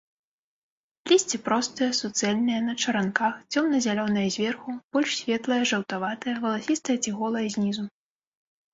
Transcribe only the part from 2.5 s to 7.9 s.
на чаранках, цёмна-зялёнае зверху, больш светлае, жаўтаватае, валасістае ці голае знізу.